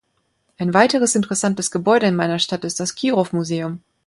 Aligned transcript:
Ein 0.57 0.73
weiteres 0.73 1.13
interessantes 1.13 1.69
Gebäude 1.69 2.07
in 2.07 2.15
meiner 2.15 2.39
Stadt 2.39 2.65
ist 2.65 2.79
das 2.79 2.95
Kirov-Museum. 2.95 3.83